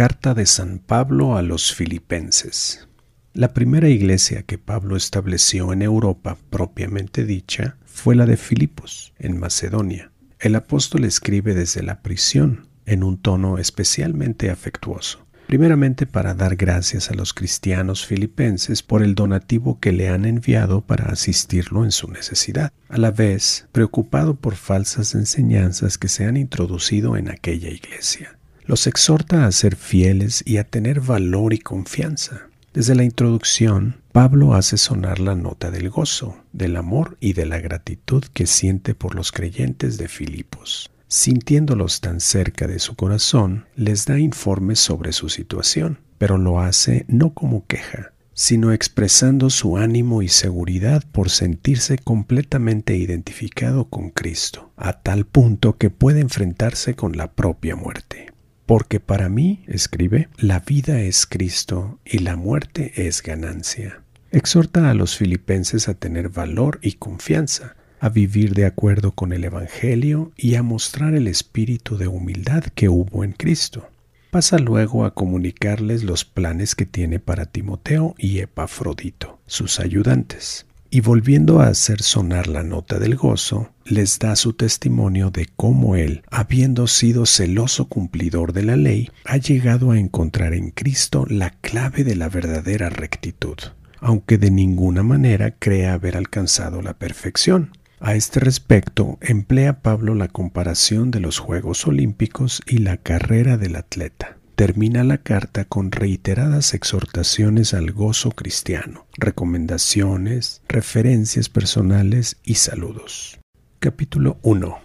Carta 0.00 0.32
de 0.32 0.46
San 0.46 0.78
Pablo 0.78 1.36
a 1.36 1.42
los 1.42 1.74
Filipenses. 1.74 2.88
La 3.34 3.52
primera 3.52 3.90
iglesia 3.90 4.44
que 4.44 4.56
Pablo 4.56 4.96
estableció 4.96 5.74
en 5.74 5.82
Europa 5.82 6.38
propiamente 6.48 7.26
dicha 7.26 7.76
fue 7.84 8.16
la 8.16 8.24
de 8.24 8.38
Filipos, 8.38 9.12
en 9.18 9.38
Macedonia. 9.38 10.10
El 10.38 10.54
apóstol 10.54 11.04
escribe 11.04 11.54
desde 11.54 11.82
la 11.82 12.00
prisión, 12.00 12.66
en 12.86 13.04
un 13.04 13.18
tono 13.18 13.58
especialmente 13.58 14.48
afectuoso 14.48 15.26
primeramente 15.46 16.06
para 16.06 16.32
dar 16.32 16.56
gracias 16.56 17.10
a 17.10 17.14
los 17.14 17.34
cristianos 17.34 18.06
filipenses 18.06 18.82
por 18.84 19.02
el 19.02 19.14
donativo 19.16 19.80
que 19.80 19.92
le 19.92 20.08
han 20.08 20.24
enviado 20.24 20.80
para 20.80 21.06
asistirlo 21.12 21.84
en 21.84 21.90
su 21.90 22.08
necesidad, 22.08 22.72
a 22.88 22.96
la 22.96 23.10
vez 23.10 23.66
preocupado 23.72 24.36
por 24.36 24.54
falsas 24.54 25.14
enseñanzas 25.16 25.98
que 25.98 26.08
se 26.08 26.24
han 26.24 26.36
introducido 26.36 27.16
en 27.16 27.28
aquella 27.28 27.68
iglesia. 27.68 28.39
Los 28.70 28.86
exhorta 28.86 29.46
a 29.46 29.50
ser 29.50 29.74
fieles 29.74 30.44
y 30.46 30.58
a 30.58 30.62
tener 30.62 31.00
valor 31.00 31.52
y 31.52 31.58
confianza. 31.58 32.42
Desde 32.72 32.94
la 32.94 33.02
introducción, 33.02 33.96
Pablo 34.12 34.54
hace 34.54 34.76
sonar 34.76 35.18
la 35.18 35.34
nota 35.34 35.72
del 35.72 35.90
gozo, 35.90 36.36
del 36.52 36.76
amor 36.76 37.16
y 37.18 37.32
de 37.32 37.46
la 37.46 37.58
gratitud 37.58 38.22
que 38.32 38.46
siente 38.46 38.94
por 38.94 39.16
los 39.16 39.32
creyentes 39.32 39.98
de 39.98 40.06
Filipos 40.06 40.88
sintiéndolos 41.08 42.00
tan 42.00 42.20
cerca 42.20 42.68
de 42.68 42.78
su 42.78 42.94
corazón, 42.94 43.66
les 43.74 44.04
da 44.06 44.20
informes 44.20 44.78
sobre 44.78 45.12
su 45.12 45.28
situación, 45.28 45.98
pero 46.18 46.38
lo 46.38 46.60
hace 46.60 47.04
no 47.08 47.34
como 47.34 47.66
queja, 47.66 48.12
sino 48.32 48.72
expresando 48.72 49.50
su 49.50 49.78
ánimo 49.78 50.22
y 50.22 50.28
seguridad 50.28 51.02
por 51.10 51.28
sentirse 51.28 51.98
completamente 51.98 52.96
identificado 52.96 53.86
con 53.86 54.10
Cristo, 54.10 54.70
a 54.76 55.02
tal 55.02 55.26
punto 55.26 55.76
que 55.76 55.90
puede 55.90 56.20
enfrentarse 56.20 56.94
con 56.94 57.16
la 57.16 57.32
propia 57.32 57.74
muerte. 57.74 58.30
Porque 58.70 59.00
para 59.00 59.28
mí, 59.28 59.64
escribe, 59.66 60.28
la 60.36 60.60
vida 60.60 61.00
es 61.00 61.26
Cristo 61.26 61.98
y 62.04 62.18
la 62.18 62.36
muerte 62.36 62.92
es 63.08 63.20
ganancia. 63.20 64.04
Exhorta 64.30 64.90
a 64.90 64.94
los 64.94 65.16
filipenses 65.16 65.88
a 65.88 65.94
tener 65.94 66.28
valor 66.28 66.78
y 66.80 66.92
confianza, 66.92 67.74
a 67.98 68.10
vivir 68.10 68.54
de 68.54 68.66
acuerdo 68.66 69.10
con 69.10 69.32
el 69.32 69.42
Evangelio 69.42 70.30
y 70.36 70.54
a 70.54 70.62
mostrar 70.62 71.14
el 71.14 71.26
espíritu 71.26 71.96
de 71.96 72.06
humildad 72.06 72.62
que 72.62 72.88
hubo 72.88 73.24
en 73.24 73.32
Cristo. 73.32 73.88
Pasa 74.30 74.56
luego 74.60 75.04
a 75.04 75.14
comunicarles 75.14 76.04
los 76.04 76.24
planes 76.24 76.76
que 76.76 76.86
tiene 76.86 77.18
para 77.18 77.46
Timoteo 77.46 78.14
y 78.18 78.38
Epafrodito, 78.38 79.40
sus 79.46 79.80
ayudantes. 79.80 80.64
Y 80.92 81.02
volviendo 81.02 81.60
a 81.60 81.68
hacer 81.68 82.02
sonar 82.02 82.48
la 82.48 82.64
nota 82.64 82.98
del 82.98 83.14
gozo, 83.14 83.70
les 83.84 84.18
da 84.18 84.34
su 84.34 84.54
testimonio 84.54 85.30
de 85.30 85.46
cómo 85.54 85.94
él, 85.94 86.22
habiendo 86.30 86.88
sido 86.88 87.26
celoso 87.26 87.86
cumplidor 87.86 88.52
de 88.52 88.64
la 88.64 88.76
ley, 88.76 89.08
ha 89.24 89.36
llegado 89.36 89.92
a 89.92 89.98
encontrar 89.98 90.52
en 90.52 90.70
Cristo 90.72 91.26
la 91.28 91.50
clave 91.50 92.02
de 92.02 92.16
la 92.16 92.28
verdadera 92.28 92.90
rectitud, 92.90 93.56
aunque 94.00 94.36
de 94.36 94.50
ninguna 94.50 95.04
manera 95.04 95.52
crea 95.52 95.92
haber 95.92 96.16
alcanzado 96.16 96.82
la 96.82 96.94
perfección, 96.94 97.70
a 98.02 98.14
este 98.14 98.40
respecto, 98.40 99.18
emplea 99.20 99.82
Pablo 99.82 100.14
la 100.14 100.28
comparación 100.28 101.10
de 101.10 101.20
los 101.20 101.38
Juegos 101.38 101.86
Olímpicos 101.86 102.62
y 102.66 102.78
la 102.78 102.96
carrera 102.96 103.58
del 103.58 103.76
atleta. 103.76 104.39
Termina 104.60 105.04
la 105.04 105.16
carta 105.16 105.64
con 105.64 105.90
reiteradas 105.90 106.74
exhortaciones 106.74 107.72
al 107.72 107.92
gozo 107.92 108.30
cristiano, 108.32 109.06
recomendaciones, 109.16 110.60
referencias 110.68 111.48
personales 111.48 112.36
y 112.44 112.56
saludos. 112.56 113.40
Capítulo 113.78 114.36
1 114.42 114.78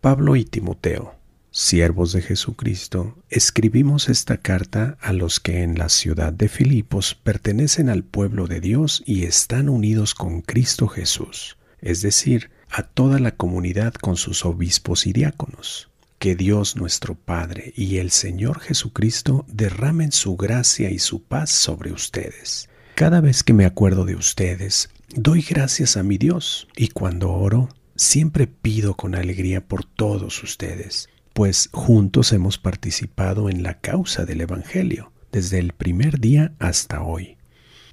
Pablo 0.00 0.34
y 0.34 0.46
Timoteo, 0.46 1.14
siervos 1.50 2.14
de 2.14 2.22
Jesucristo, 2.22 3.18
escribimos 3.28 4.08
esta 4.08 4.38
carta 4.38 4.96
a 5.02 5.12
los 5.12 5.40
que 5.40 5.62
en 5.62 5.76
la 5.76 5.90
ciudad 5.90 6.32
de 6.32 6.48
Filipos 6.48 7.14
pertenecen 7.14 7.90
al 7.90 8.02
pueblo 8.02 8.46
de 8.46 8.62
Dios 8.62 9.02
y 9.04 9.24
están 9.24 9.68
unidos 9.68 10.14
con 10.14 10.40
Cristo 10.40 10.88
Jesús 10.88 11.58
es 11.80 12.02
decir, 12.02 12.50
a 12.70 12.82
toda 12.82 13.18
la 13.18 13.32
comunidad 13.32 13.94
con 13.94 14.16
sus 14.16 14.44
obispos 14.44 15.06
y 15.06 15.12
diáconos. 15.12 15.89
Que 16.20 16.36
Dios 16.36 16.76
nuestro 16.76 17.14
Padre 17.14 17.72
y 17.74 17.96
el 17.96 18.10
Señor 18.10 18.60
Jesucristo 18.60 19.46
derramen 19.48 20.12
su 20.12 20.36
gracia 20.36 20.90
y 20.90 20.98
su 20.98 21.22
paz 21.22 21.48
sobre 21.48 21.92
ustedes. 21.92 22.68
Cada 22.94 23.22
vez 23.22 23.42
que 23.42 23.54
me 23.54 23.64
acuerdo 23.64 24.04
de 24.04 24.16
ustedes, 24.16 24.90
doy 25.14 25.40
gracias 25.40 25.96
a 25.96 26.02
mi 26.02 26.18
Dios 26.18 26.68
y 26.76 26.88
cuando 26.88 27.32
oro, 27.32 27.70
siempre 27.96 28.46
pido 28.46 28.96
con 28.96 29.14
alegría 29.14 29.66
por 29.66 29.86
todos 29.86 30.42
ustedes, 30.42 31.08
pues 31.32 31.70
juntos 31.72 32.34
hemos 32.34 32.58
participado 32.58 33.48
en 33.48 33.62
la 33.62 33.80
causa 33.80 34.26
del 34.26 34.42
Evangelio, 34.42 35.12
desde 35.32 35.58
el 35.58 35.72
primer 35.72 36.20
día 36.20 36.52
hasta 36.58 37.00
hoy. 37.00 37.38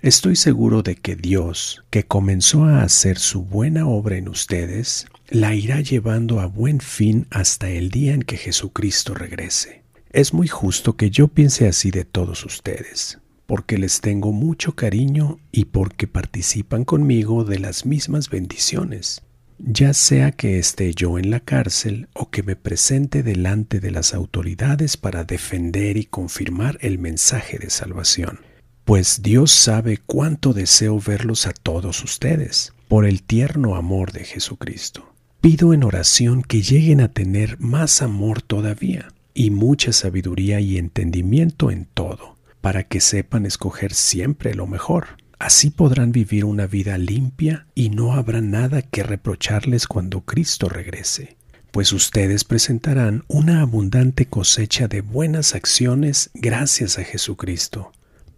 Estoy 0.07 0.37
seguro 0.37 0.83
de 0.83 0.95
que 0.95 1.17
Dios, 1.17 1.83
que 1.89 2.05
comenzó 2.05 2.63
a 2.63 2.81
hacer 2.81 3.19
su 3.19 3.43
buena 3.43 3.89
obra 3.89 4.15
en 4.15 4.29
ustedes, 4.29 5.05
la 5.27 5.53
irá 5.53 5.81
llevando 5.81 6.39
a 6.39 6.45
buen 6.45 6.79
fin 6.79 7.27
hasta 7.29 7.69
el 7.69 7.89
día 7.91 8.13
en 8.13 8.21
que 8.21 8.37
Jesucristo 8.37 9.13
regrese. 9.15 9.83
Es 10.11 10.33
muy 10.33 10.47
justo 10.47 10.95
que 10.95 11.09
yo 11.09 11.27
piense 11.27 11.67
así 11.67 11.91
de 11.91 12.05
todos 12.05 12.45
ustedes, 12.45 13.19
porque 13.47 13.77
les 13.77 13.99
tengo 13.99 14.31
mucho 14.31 14.75
cariño 14.75 15.39
y 15.51 15.65
porque 15.65 16.07
participan 16.07 16.85
conmigo 16.85 17.43
de 17.43 17.59
las 17.59 17.85
mismas 17.85 18.29
bendiciones, 18.29 19.23
ya 19.59 19.93
sea 19.93 20.31
que 20.31 20.57
esté 20.57 20.93
yo 20.93 21.19
en 21.19 21.31
la 21.31 21.41
cárcel 21.41 22.07
o 22.13 22.29
que 22.29 22.43
me 22.43 22.55
presente 22.55 23.23
delante 23.23 23.81
de 23.81 23.91
las 23.91 24.13
autoridades 24.13 24.95
para 24.95 25.25
defender 25.25 25.97
y 25.97 26.05
confirmar 26.05 26.77
el 26.79 26.97
mensaje 26.97 27.59
de 27.59 27.69
salvación 27.69 28.46
pues 28.87 29.21
Dios 29.21 29.51
sabe 29.51 29.97
cuánto 29.97 30.53
deseo 30.53 30.97
verlos 30.97 31.45
a 31.45 31.51
todos 31.51 32.05
ustedes, 32.05 32.71
por 32.87 33.05
el 33.05 33.21
tierno 33.21 33.75
amor 33.75 34.13
de 34.13 34.23
Jesucristo. 34.23 35.13
Pido 35.41 35.73
en 35.73 35.83
oración 35.83 36.41
que 36.41 36.61
lleguen 36.61 37.01
a 37.01 37.11
tener 37.11 37.59
más 37.59 38.01
amor 38.01 38.41
todavía 38.41 39.09
y 39.33 39.49
mucha 39.49 39.91
sabiduría 39.91 40.61
y 40.61 40.77
entendimiento 40.77 41.69
en 41.69 41.83
todo, 41.83 42.37
para 42.61 42.83
que 42.83 43.01
sepan 43.01 43.45
escoger 43.45 43.93
siempre 43.93 44.53
lo 44.53 44.67
mejor. 44.67 45.17
Así 45.37 45.69
podrán 45.69 46.13
vivir 46.13 46.45
una 46.45 46.65
vida 46.65 46.97
limpia 46.97 47.67
y 47.75 47.89
no 47.89 48.13
habrá 48.13 48.39
nada 48.39 48.81
que 48.83 49.03
reprocharles 49.03 49.85
cuando 49.85 50.21
Cristo 50.21 50.69
regrese, 50.69 51.35
pues 51.71 51.91
ustedes 51.91 52.45
presentarán 52.45 53.25
una 53.27 53.59
abundante 53.59 54.27
cosecha 54.27 54.87
de 54.87 55.01
buenas 55.01 55.55
acciones 55.55 56.29
gracias 56.33 56.97
a 56.97 57.03
Jesucristo 57.03 57.91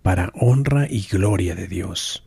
para 0.10 0.32
honra 0.34 0.88
y 0.90 1.04
gloria 1.04 1.54
de 1.54 1.68
Dios. 1.68 2.24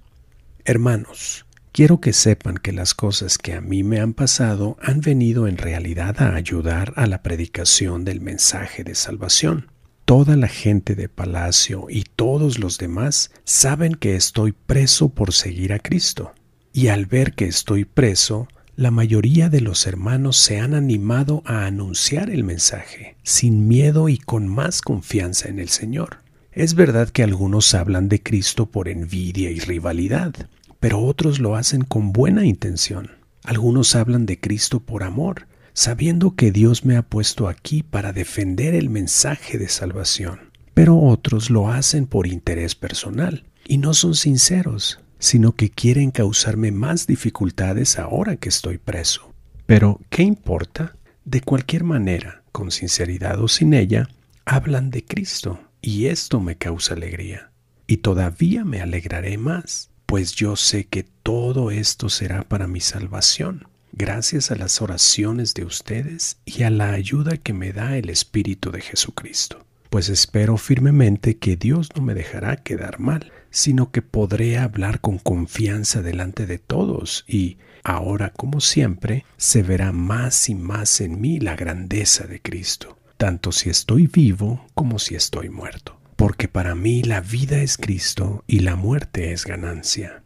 Hermanos, 0.65 1.47
quiero 1.73 2.01
que 2.01 2.13
sepan 2.13 2.57
que 2.57 2.71
las 2.71 2.95
cosas 2.95 3.39
que 3.39 3.55
a 3.55 3.61
mí 3.61 3.83
me 3.83 3.99
han 3.99 4.15
pasado 4.15 4.77
han 4.81 5.01
venido 5.01 5.49
en 5.49 5.57
realidad 5.57 6.15
a 6.23 6.37
ayudar 6.37 6.93
a 6.95 7.09
la 7.09 7.25
predicación 7.25 8.05
del 8.05 8.21
mensaje 8.21 8.85
de 8.85 8.95
salvación. 8.95 9.73
Toda 10.05 10.37
la 10.37 10.47
gente 10.47 10.95
de 10.95 11.09
palacio 11.09 11.89
y 11.91 12.05
todos 12.05 12.61
los 12.61 12.79
demás 12.79 13.33
saben 13.43 13.97
que 13.97 14.15
estoy 14.15 14.53
preso 14.53 15.09
por 15.09 15.33
seguir 15.33 15.73
a 15.73 15.81
Cristo. 15.81 16.35
Y 16.73 16.87
al 16.87 17.07
ver 17.07 17.33
que 17.33 17.47
estoy 17.47 17.85
preso, 17.85 18.47
la 18.77 18.93
mayoría 18.93 19.49
de 19.49 19.61
los 19.61 19.89
hermanos 19.89 20.37
se 20.37 20.61
han 20.61 20.75
animado 20.75 21.43
a 21.47 21.67
anunciar 21.67 22.31
el 22.31 22.45
mensaje, 22.45 23.17
sin 23.25 23.67
miedo 23.67 24.09
y 24.09 24.19
con 24.19 24.47
más 24.47 24.83
confianza 24.83 25.49
en 25.49 25.59
el 25.59 25.69
Señor. 25.69 26.22
Es 26.55 26.75
verdad 26.75 27.09
que 27.09 27.23
algunos 27.23 27.73
hablan 27.73 28.11
de 28.11 28.23
Cristo 28.23 28.67
por 28.67 28.91
envidia 28.91 29.51
y 29.51 29.59
rivalidad, 29.59 30.35
pero 30.81 31.01
otros 31.01 31.41
lo 31.41 31.57
hacen 31.57 31.83
con 31.83 32.13
buena 32.13 32.45
intención. 32.45 33.13
Algunos 33.43 33.97
hablan 33.97 34.27
de 34.27 34.39
Cristo 34.39 34.79
por 34.79 35.03
amor, 35.03 35.47
sabiendo 35.73 36.37
que 36.37 36.53
Dios 36.53 36.85
me 36.85 36.99
ha 36.99 37.03
puesto 37.03 37.49
aquí 37.49 37.83
para 37.83 38.13
defender 38.13 38.75
el 38.75 38.91
mensaje 38.91 39.57
de 39.57 39.71
salvación. 39.71 40.41
Pero 40.75 40.99
otros 40.99 41.49
lo 41.49 41.71
hacen 41.71 42.05
por 42.05 42.27
interés 42.27 42.75
personal, 42.75 43.45
y 43.67 43.79
no 43.79 43.95
son 43.95 44.15
sinceros, 44.15 45.01
sino 45.19 45.53
que 45.53 45.71
quieren 45.71 46.11
causarme 46.11 46.71
más 46.71 47.07
dificultades 47.07 47.99
ahora 47.99 48.37
que 48.37 48.51
estoy 48.51 48.77
preso. 48.77 49.33
Pero, 49.65 50.01
¿qué 50.11 50.23
importa? 50.23 50.97
De 51.25 51.41
cualquier 51.41 51.85
manera, 51.85 52.43
con 52.53 52.71
sinceridad 52.71 53.41
o 53.41 53.49
sin 53.49 53.73
ella, 53.73 54.11
hablan 54.45 54.91
de 54.91 55.03
Cristo 55.03 55.59
y 55.83 56.07
esto 56.07 56.41
me 56.41 56.57
causa 56.57 56.95
alegría. 56.95 57.51
Y 57.89 57.99
todavía 57.99 58.65
me 58.65 58.81
alegraré 58.81 59.37
más, 59.37 59.91
pues 60.07 60.33
yo 60.35 60.55
sé 60.55 60.87
que 60.87 61.03
todo 61.03 61.71
esto 61.73 62.09
será 62.09 62.45
para 62.45 62.69
mi 62.69 62.81
salvación, 62.81 63.67
gracias 63.93 64.53
a 64.53 64.55
las 64.55 64.81
oraciones 64.81 65.53
de 65.55 65.65
ustedes 65.65 66.39
y 66.47 66.63
a 66.63 66.71
la 66.71 66.93
ayuda 66.93 67.37
que 67.37 67.53
me 67.53 67.73
da 67.73 67.99
el 67.99 68.09
Espíritu 68.09 68.71
de 68.71 68.81
Jesucristo. 68.81 69.67
Pues 69.91 70.09
espero 70.09 70.57
firmemente 70.57 71.37
que 71.37 71.57
Dios 71.57 71.89
no 71.95 72.03
me 72.03 72.15
dejará 72.15 72.57
quedar 72.57 72.99
mal, 72.99 73.31
sino 73.51 73.91
que 73.91 74.01
podré 74.01 74.57
hablar 74.57 75.01
con 75.01 75.19
confianza 75.19 76.01
delante 76.01 76.47
de 76.47 76.59
todos 76.59 77.25
y, 77.27 77.59
ahora 77.83 78.31
como 78.31 78.61
siempre, 78.61 79.27
se 79.37 79.63
verá 79.63 79.93
más 79.93 80.49
y 80.49 80.55
más 80.55 81.03
en 81.03 81.21
mí 81.21 81.41
la 81.41 81.57
grandeza 81.57 82.27
de 82.27 82.41
Cristo 82.41 82.97
tanto 83.23 83.53
si 83.53 83.71
estoy 83.71 84.09
vivo 84.09 84.67
como 84.75 84.99
si 84.99 85.15
estoy 85.15 85.49
muerto, 85.49 85.97
porque 86.17 86.49
para 86.49 86.75
mí 86.75 87.05
la 87.05 87.21
vida 87.21 87.63
es 87.63 87.77
Cristo 87.77 88.43
y 88.49 88.59
la 88.59 88.75
muerte 88.75 89.33
es 89.33 89.45
ganancia. 89.45 90.25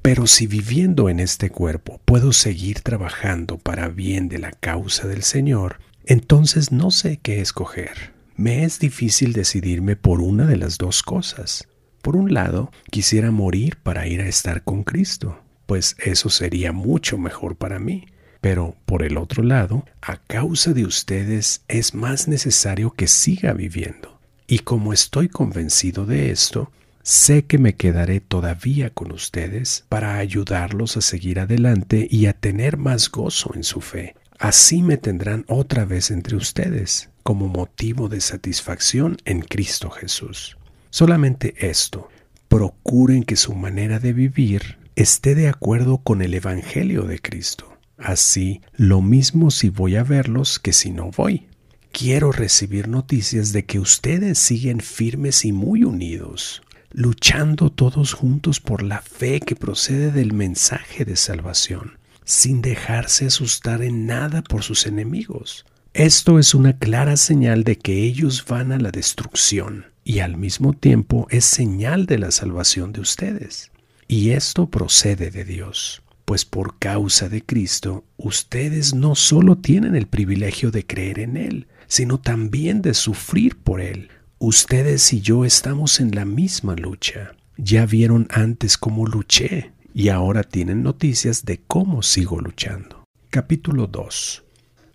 Pero 0.00 0.28
si 0.28 0.46
viviendo 0.46 1.08
en 1.08 1.18
este 1.18 1.50
cuerpo 1.50 2.00
puedo 2.04 2.32
seguir 2.32 2.82
trabajando 2.82 3.58
para 3.58 3.88
bien 3.88 4.28
de 4.28 4.38
la 4.38 4.52
causa 4.52 5.08
del 5.08 5.24
Señor, 5.24 5.80
entonces 6.04 6.70
no 6.70 6.92
sé 6.92 7.18
qué 7.20 7.40
escoger. 7.40 8.14
Me 8.36 8.62
es 8.62 8.78
difícil 8.78 9.32
decidirme 9.32 9.96
por 9.96 10.20
una 10.20 10.46
de 10.46 10.56
las 10.56 10.78
dos 10.78 11.02
cosas. 11.02 11.66
Por 12.00 12.14
un 12.14 12.32
lado, 12.32 12.70
quisiera 12.92 13.32
morir 13.32 13.76
para 13.82 14.06
ir 14.06 14.20
a 14.20 14.28
estar 14.28 14.62
con 14.62 14.84
Cristo, 14.84 15.42
pues 15.66 15.96
eso 15.98 16.30
sería 16.30 16.70
mucho 16.70 17.18
mejor 17.18 17.56
para 17.56 17.80
mí. 17.80 18.06
Pero 18.40 18.76
por 18.86 19.02
el 19.02 19.16
otro 19.16 19.42
lado, 19.42 19.84
a 20.02 20.16
causa 20.16 20.72
de 20.72 20.84
ustedes 20.84 21.62
es 21.68 21.94
más 21.94 22.28
necesario 22.28 22.92
que 22.92 23.06
siga 23.06 23.52
viviendo. 23.52 24.18
Y 24.46 24.60
como 24.60 24.92
estoy 24.92 25.28
convencido 25.28 26.06
de 26.06 26.30
esto, 26.30 26.70
sé 27.02 27.44
que 27.44 27.58
me 27.58 27.74
quedaré 27.74 28.20
todavía 28.20 28.90
con 28.90 29.12
ustedes 29.12 29.84
para 29.88 30.16
ayudarlos 30.18 30.96
a 30.96 31.00
seguir 31.00 31.40
adelante 31.40 32.06
y 32.10 32.26
a 32.26 32.32
tener 32.32 32.76
más 32.76 33.10
gozo 33.10 33.52
en 33.54 33.64
su 33.64 33.80
fe. 33.80 34.14
Así 34.38 34.82
me 34.82 34.98
tendrán 34.98 35.44
otra 35.48 35.84
vez 35.84 36.10
entre 36.10 36.36
ustedes, 36.36 37.08
como 37.22 37.48
motivo 37.48 38.08
de 38.08 38.20
satisfacción 38.20 39.16
en 39.24 39.40
Cristo 39.40 39.90
Jesús. 39.90 40.58
Solamente 40.90 41.54
esto, 41.58 42.08
procuren 42.48 43.24
que 43.24 43.36
su 43.36 43.54
manera 43.54 43.98
de 43.98 44.12
vivir 44.12 44.78
esté 44.94 45.34
de 45.34 45.48
acuerdo 45.48 45.98
con 45.98 46.22
el 46.22 46.34
Evangelio 46.34 47.02
de 47.02 47.18
Cristo. 47.18 47.75
Así, 47.98 48.60
lo 48.74 49.00
mismo 49.02 49.50
si 49.50 49.68
voy 49.68 49.96
a 49.96 50.04
verlos 50.04 50.58
que 50.58 50.72
si 50.72 50.90
no 50.90 51.10
voy. 51.10 51.46
Quiero 51.92 52.30
recibir 52.30 52.88
noticias 52.88 53.52
de 53.52 53.64
que 53.64 53.78
ustedes 53.78 54.38
siguen 54.38 54.80
firmes 54.80 55.44
y 55.46 55.52
muy 55.52 55.82
unidos, 55.82 56.62
luchando 56.90 57.70
todos 57.70 58.12
juntos 58.12 58.60
por 58.60 58.82
la 58.82 59.00
fe 59.00 59.40
que 59.40 59.56
procede 59.56 60.10
del 60.10 60.34
mensaje 60.34 61.06
de 61.06 61.16
salvación, 61.16 61.98
sin 62.24 62.60
dejarse 62.60 63.26
asustar 63.26 63.82
en 63.82 64.04
nada 64.04 64.42
por 64.42 64.62
sus 64.62 64.86
enemigos. 64.86 65.64
Esto 65.94 66.38
es 66.38 66.54
una 66.54 66.76
clara 66.76 67.16
señal 67.16 67.64
de 67.64 67.78
que 67.78 68.02
ellos 68.02 68.44
van 68.46 68.72
a 68.72 68.78
la 68.78 68.90
destrucción 68.90 69.86
y 70.04 70.18
al 70.18 70.36
mismo 70.36 70.74
tiempo 70.74 71.26
es 71.30 71.46
señal 71.46 72.04
de 72.04 72.18
la 72.18 72.30
salvación 72.30 72.92
de 72.92 73.00
ustedes. 73.00 73.72
Y 74.06 74.30
esto 74.30 74.68
procede 74.68 75.30
de 75.30 75.44
Dios, 75.44 76.02
pues 76.26 76.44
por 76.44 76.78
causa 76.78 77.28
de 77.28 77.42
Cristo 77.42 78.04
ustedes 78.16 78.94
no 78.94 79.14
solo 79.14 79.56
tienen 79.56 79.94
el 79.94 80.08
privilegio 80.08 80.72
de 80.72 80.84
creer 80.84 81.20
en 81.20 81.36
Él, 81.36 81.68
sino 81.86 82.20
también 82.20 82.82
de 82.82 82.94
sufrir 82.94 83.56
por 83.56 83.80
Él. 83.80 84.10
Ustedes 84.38 85.12
y 85.12 85.20
yo 85.20 85.44
estamos 85.44 86.00
en 86.00 86.14
la 86.14 86.24
misma 86.24 86.74
lucha. 86.74 87.36
Ya 87.56 87.86
vieron 87.86 88.26
antes 88.30 88.76
cómo 88.76 89.06
luché 89.06 89.72
y 89.94 90.08
ahora 90.08 90.42
tienen 90.42 90.82
noticias 90.82 91.44
de 91.44 91.62
cómo 91.64 92.02
sigo 92.02 92.40
luchando. 92.40 93.04
Capítulo 93.30 93.86
2. 93.86 94.42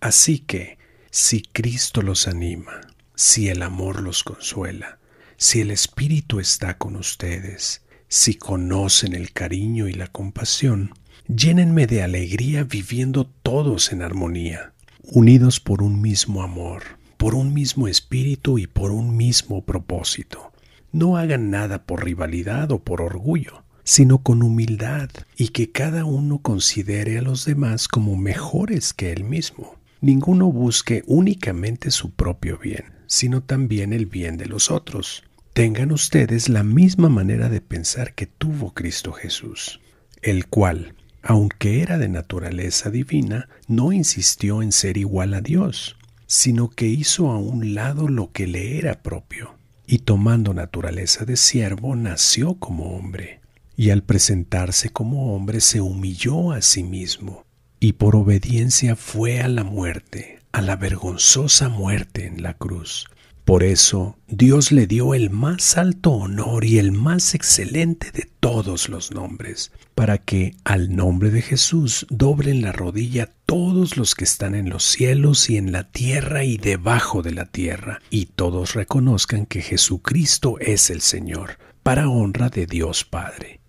Así 0.02 0.40
que, 0.40 0.78
si 1.12 1.42
Cristo 1.42 2.02
los 2.02 2.28
anima, 2.28 2.82
si 3.16 3.48
el 3.48 3.62
amor 3.62 4.02
los 4.02 4.24
consuela, 4.24 5.00
si 5.38 5.62
el 5.62 5.72
Espíritu 5.72 6.42
está 6.42 6.78
con 6.78 6.98
ustedes, 6.98 7.84
si 8.10 8.36
conocen 8.36 9.16
el 9.16 9.32
cariño 9.32 9.88
y 9.88 9.94
la 9.94 10.08
compasión, 10.08 10.92
llénenme 11.36 11.88
de 11.88 12.04
alegría 12.04 12.64
viviendo 12.64 13.26
todos 13.26 13.94
en 13.94 14.02
armonía, 14.02 14.74
unidos 15.04 15.60
por 15.60 15.82
un 15.82 16.02
mismo 16.02 16.44
amor, 16.44 16.84
por 17.18 17.36
un 17.36 17.54
mismo 17.54 17.88
espíritu 17.88 18.58
y 18.58 18.68
por 18.68 18.92
un 18.92 19.16
mismo 19.16 19.64
propósito. 19.64 20.52
No 20.92 21.18
hagan 21.18 21.50
nada 21.50 21.84
por 21.84 22.04
rivalidad 22.04 22.72
o 22.72 22.80
por 22.80 23.02
orgullo, 23.02 23.64
sino 23.84 24.20
con 24.20 24.44
humildad 24.44 25.10
y 25.38 25.50
que 25.50 25.72
cada 25.72 26.04
uno 26.04 26.40
considere 26.40 27.18
a 27.18 27.22
los 27.22 27.46
demás 27.46 27.88
como 27.88 28.18
mejores 28.18 28.94
que 28.94 29.12
él 29.12 29.24
mismo. 29.24 29.76
Ninguno 30.02 30.52
busque 30.52 31.04
únicamente 31.08 31.92
su 31.92 32.12
propio 32.12 32.58
bien, 32.58 32.86
sino 33.08 33.42
también 33.42 33.94
el 33.94 34.06
bien 34.06 34.38
de 34.38 34.48
los 34.48 34.70
otros 34.70 35.24
tengan 35.54 35.92
ustedes 35.92 36.48
la 36.48 36.64
misma 36.64 37.10
manera 37.10 37.50
de 37.50 37.62
pensar 37.62 38.14
que 38.16 38.26
tuvo 38.26 38.74
Cristo 38.74 39.12
Jesús, 39.12 39.82
el 40.22 40.48
cual, 40.48 40.96
aunque 41.24 41.82
era 41.82 41.98
de 41.98 42.10
naturaleza 42.10 42.90
divina, 42.90 43.50
no 43.68 43.92
insistió 43.92 44.62
en 44.62 44.72
ser 44.72 44.98
igual 44.98 45.34
a 45.34 45.42
Dios, 45.42 45.98
sino 46.28 46.70
que 46.70 46.88
hizo 46.88 47.30
a 47.32 47.38
un 47.38 47.74
lado 47.74 48.08
lo 48.08 48.32
que 48.32 48.48
le 48.48 48.78
era 48.78 49.02
propio, 49.02 49.56
y 49.86 50.00
tomando 50.00 50.54
naturaleza 50.54 51.26
de 51.26 51.38
siervo, 51.38 51.96
nació 51.96 52.56
como 52.56 52.96
hombre, 52.96 53.42
y 53.76 53.90
al 53.90 54.04
presentarse 54.04 54.90
como 54.90 55.36
hombre 55.36 55.62
se 55.62 55.82
humilló 55.82 56.52
a 56.52 56.62
sí 56.62 56.84
mismo, 56.84 57.46
y 57.80 57.94
por 57.94 58.16
obediencia 58.16 58.96
fue 58.96 59.42
a 59.42 59.48
la 59.48 59.64
muerte, 59.64 60.40
a 60.52 60.62
la 60.62 60.76
vergonzosa 60.76 61.70
muerte 61.70 62.26
en 62.26 62.44
la 62.44 62.54
cruz 62.54 63.08
por 63.46 63.64
eso 63.64 64.18
Dios 64.28 64.72
le 64.72 64.88
dio 64.88 65.14
el 65.14 65.30
más 65.30 65.78
alto 65.78 66.12
honor 66.12 66.64
y 66.64 66.78
el 66.80 66.92
más 66.92 67.36
excelente 67.36 68.12
de 68.12 68.30
todos 68.40 68.88
los 68.90 69.12
nombres, 69.12 69.72
para 69.96 70.20
que 70.20 70.56
al 70.64 70.96
nombre 70.96 71.32
de 71.32 71.42
Jesús 71.42 72.06
doblen 72.10 72.62
la 72.62 72.72
rodilla 72.72 73.30
todos 73.46 73.98
los 73.98 74.16
que 74.16 74.24
están 74.24 74.56
en 74.56 74.70
los 74.70 74.84
cielos 74.84 75.50
y 75.50 75.58
en 75.58 75.72
la 75.72 75.92
tierra 75.92 76.44
y 76.44 76.58
debajo 76.58 77.22
de 77.22 77.32
la 77.32 77.46
tierra, 77.46 78.02
y 78.10 78.28
todos 78.28 78.74
reconozcan 78.74 79.46
que 79.46 79.62
Jesucristo 79.62 80.58
es 80.60 80.90
el 80.90 81.02
Señor, 81.02 81.58
para 81.84 82.10
honra 82.10 82.50
de 82.50 82.68
Dios 82.68 83.04
Padre. 83.04 83.60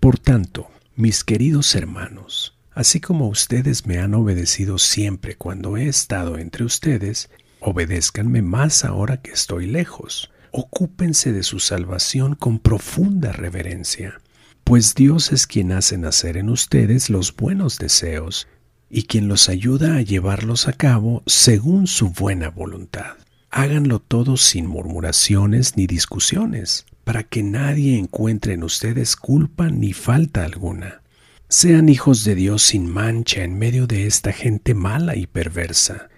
Por 0.00 0.18
tanto, 0.18 0.70
mis 0.96 1.24
queridos 1.24 1.74
hermanos, 1.74 2.58
así 2.72 3.00
como 3.00 3.28
ustedes 3.28 3.86
me 3.86 3.98
han 3.98 4.14
obedecido 4.14 4.78
siempre 4.78 5.36
cuando 5.36 5.76
he 5.76 5.88
estado 5.88 6.38
entre 6.38 6.64
ustedes, 6.64 7.30
Obedézcanme 7.60 8.40
más 8.40 8.86
ahora 8.86 9.18
que 9.18 9.32
estoy 9.32 9.66
lejos. 9.66 10.30
Ocúpense 10.50 11.32
de 11.32 11.42
su 11.42 11.60
salvación 11.60 12.34
con 12.34 12.58
profunda 12.58 13.32
reverencia, 13.32 14.20
pues 14.64 14.94
Dios 14.94 15.30
es 15.30 15.46
quien 15.46 15.70
hace 15.72 15.98
nacer 15.98 16.38
en 16.38 16.48
ustedes 16.48 17.10
los 17.10 17.36
buenos 17.36 17.78
deseos 17.78 18.48
y 18.88 19.04
quien 19.04 19.28
los 19.28 19.48
ayuda 19.48 19.96
a 19.96 20.02
llevarlos 20.02 20.68
a 20.68 20.72
cabo 20.72 21.22
según 21.26 21.86
su 21.86 22.10
buena 22.10 22.48
voluntad. 22.48 23.16
Háganlo 23.50 24.00
todo 24.00 24.36
sin 24.36 24.66
murmuraciones 24.66 25.76
ni 25.76 25.86
discusiones, 25.86 26.86
para 27.04 27.24
que 27.24 27.42
nadie 27.42 27.98
encuentre 27.98 28.54
en 28.54 28.64
ustedes 28.64 29.16
culpa 29.16 29.68
ni 29.68 29.92
falta 29.92 30.44
alguna. 30.44 31.02
Sean 31.48 31.88
hijos 31.88 32.24
de 32.24 32.36
Dios 32.36 32.62
sin 32.62 32.86
mancha 32.90 33.44
en 33.44 33.58
medio 33.58 33.86
de 33.86 34.06
esta 34.06 34.32
gente 34.32 34.74
mala 34.74 35.16
y 35.16 35.26
perversa 35.26 36.09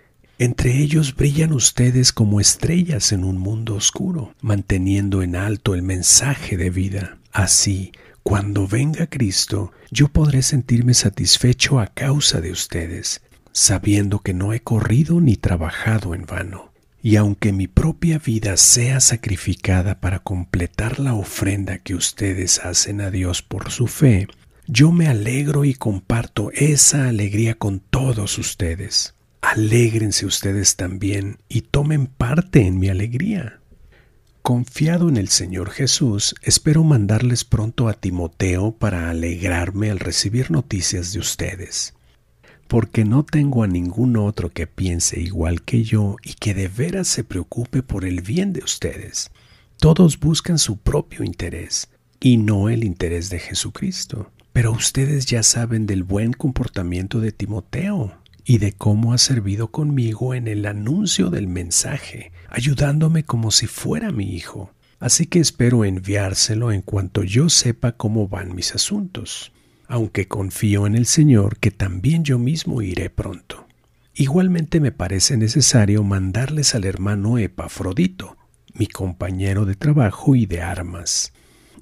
entre 0.42 0.76
ellos 0.76 1.14
brillan 1.14 1.52
ustedes 1.52 2.12
como 2.12 2.40
estrellas 2.40 3.12
en 3.12 3.22
un 3.22 3.38
mundo 3.38 3.76
oscuro, 3.76 4.34
manteniendo 4.40 5.22
en 5.22 5.36
alto 5.36 5.72
el 5.72 5.82
mensaje 5.82 6.56
de 6.56 6.68
vida. 6.68 7.18
Así, 7.30 7.92
cuando 8.24 8.66
venga 8.66 9.06
Cristo, 9.06 9.70
yo 9.92 10.08
podré 10.08 10.42
sentirme 10.42 10.94
satisfecho 10.94 11.78
a 11.78 11.86
causa 11.86 12.40
de 12.40 12.50
ustedes, 12.50 13.22
sabiendo 13.52 14.18
que 14.18 14.34
no 14.34 14.52
he 14.52 14.58
corrido 14.58 15.20
ni 15.20 15.36
trabajado 15.36 16.12
en 16.12 16.26
vano. 16.26 16.72
Y 17.00 17.14
aunque 17.14 17.52
mi 17.52 17.68
propia 17.68 18.18
vida 18.18 18.56
sea 18.56 18.98
sacrificada 18.98 20.00
para 20.00 20.18
completar 20.18 20.98
la 20.98 21.14
ofrenda 21.14 21.78
que 21.78 21.94
ustedes 21.94 22.58
hacen 22.64 23.00
a 23.00 23.12
Dios 23.12 23.42
por 23.42 23.70
su 23.70 23.86
fe, 23.86 24.26
yo 24.66 24.90
me 24.90 25.06
alegro 25.06 25.64
y 25.64 25.74
comparto 25.74 26.50
esa 26.50 27.06
alegría 27.06 27.54
con 27.54 27.78
todos 27.78 28.38
ustedes. 28.38 29.14
Alégrense 29.42 30.24
ustedes 30.24 30.76
también 30.76 31.38
y 31.48 31.62
tomen 31.62 32.06
parte 32.06 32.64
en 32.64 32.78
mi 32.78 32.88
alegría. 32.88 33.60
Confiado 34.40 35.08
en 35.08 35.16
el 35.16 35.28
Señor 35.28 35.70
Jesús, 35.70 36.36
espero 36.42 36.84
mandarles 36.84 37.44
pronto 37.44 37.88
a 37.88 37.94
Timoteo 37.94 38.70
para 38.70 39.10
alegrarme 39.10 39.90
al 39.90 39.98
recibir 39.98 40.52
noticias 40.52 41.12
de 41.12 41.18
ustedes, 41.18 41.92
porque 42.68 43.04
no 43.04 43.24
tengo 43.24 43.64
a 43.64 43.66
ningún 43.66 44.16
otro 44.16 44.48
que 44.48 44.68
piense 44.68 45.20
igual 45.20 45.62
que 45.62 45.82
yo 45.82 46.16
y 46.22 46.34
que 46.34 46.54
de 46.54 46.68
veras 46.68 47.08
se 47.08 47.24
preocupe 47.24 47.82
por 47.82 48.04
el 48.04 48.22
bien 48.22 48.52
de 48.52 48.60
ustedes. 48.60 49.32
Todos 49.76 50.20
buscan 50.20 50.58
su 50.58 50.76
propio 50.78 51.24
interés 51.24 51.88
y 52.20 52.36
no 52.36 52.68
el 52.68 52.84
interés 52.84 53.28
de 53.28 53.40
Jesucristo. 53.40 54.30
Pero 54.52 54.70
ustedes 54.70 55.26
ya 55.26 55.42
saben 55.42 55.86
del 55.86 56.04
buen 56.04 56.32
comportamiento 56.32 57.20
de 57.20 57.32
Timoteo 57.32 58.21
y 58.44 58.58
de 58.58 58.72
cómo 58.72 59.12
ha 59.12 59.18
servido 59.18 59.68
conmigo 59.70 60.34
en 60.34 60.48
el 60.48 60.66
anuncio 60.66 61.30
del 61.30 61.46
mensaje, 61.46 62.32
ayudándome 62.48 63.24
como 63.24 63.50
si 63.50 63.66
fuera 63.66 64.10
mi 64.10 64.34
hijo. 64.34 64.72
Así 64.98 65.26
que 65.26 65.40
espero 65.40 65.84
enviárselo 65.84 66.70
en 66.70 66.82
cuanto 66.82 67.24
yo 67.24 67.48
sepa 67.48 67.92
cómo 67.92 68.28
van 68.28 68.54
mis 68.54 68.74
asuntos, 68.74 69.52
aunque 69.88 70.28
confío 70.28 70.86
en 70.86 70.94
el 70.94 71.06
Señor 71.06 71.58
que 71.58 71.70
también 71.70 72.24
yo 72.24 72.38
mismo 72.38 72.82
iré 72.82 73.10
pronto. 73.10 73.66
Igualmente 74.14 74.78
me 74.78 74.92
parece 74.92 75.36
necesario 75.36 76.02
mandarles 76.02 76.74
al 76.74 76.84
hermano 76.84 77.38
Epafrodito, 77.38 78.36
mi 78.74 78.86
compañero 78.86 79.64
de 79.64 79.74
trabajo 79.74 80.36
y 80.36 80.46
de 80.46 80.62
armas, 80.62 81.32